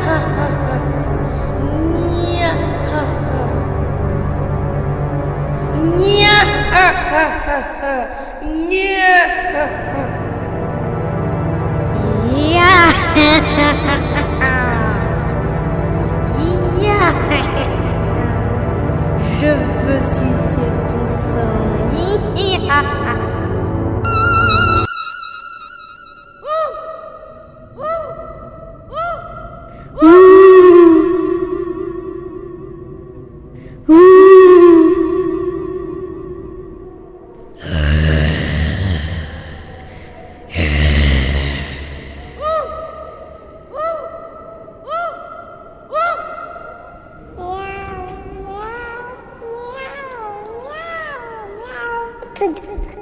[19.40, 21.60] Je veux sucer ton sang.
[52.40, 52.99] 不 疼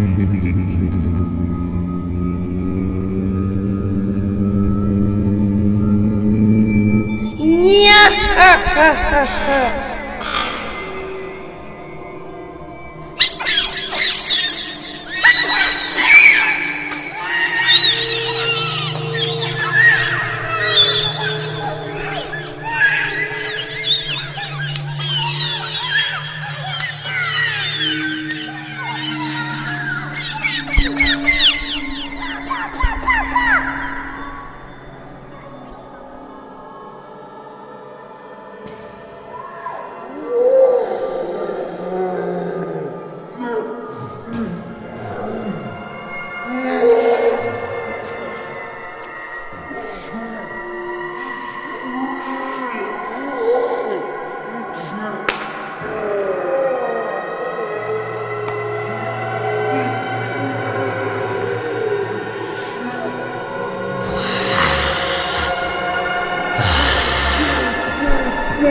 [0.00, 7.94] にゃっ
[8.36, 9.30] はっはっは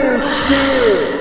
[0.00, 1.19] two.